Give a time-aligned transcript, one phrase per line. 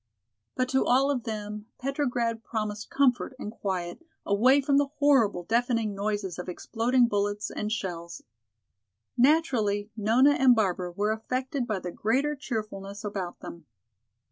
[0.55, 5.93] But to all of them Petrograd promised comfort and quiet, away from the horrible, deafening
[5.93, 8.23] noises of exploding bullets and shells.
[9.15, 13.67] Naturally Nona and Barbara were affected by the greater cheerfulness about them.